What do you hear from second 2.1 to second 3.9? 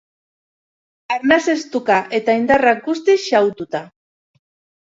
eta indarrak guztiz xahututa.